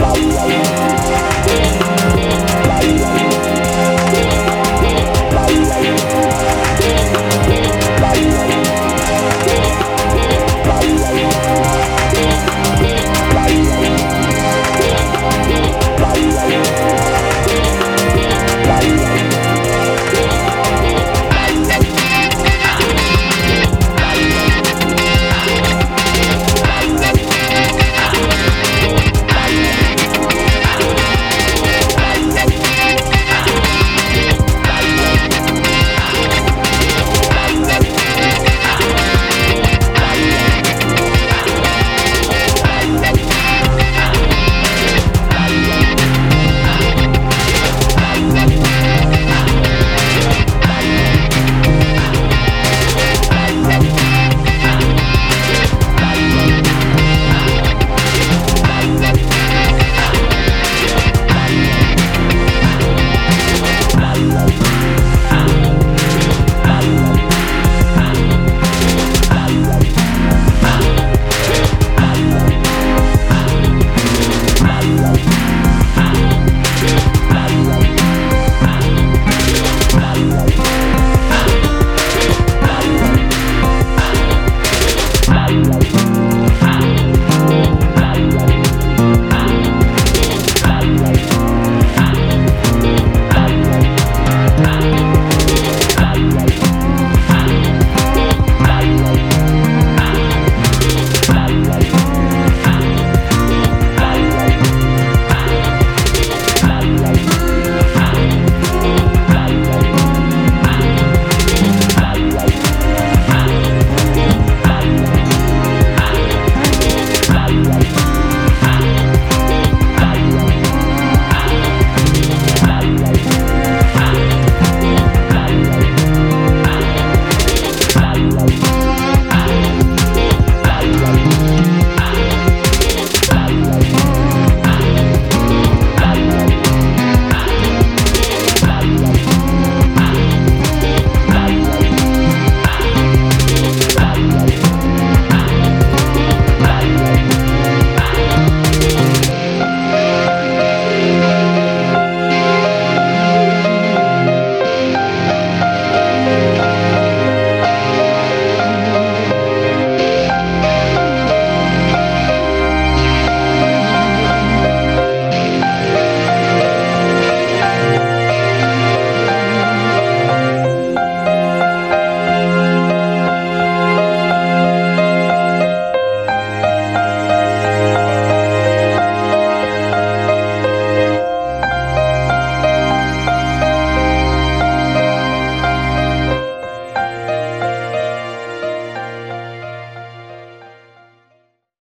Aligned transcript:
Bye. 0.00 0.29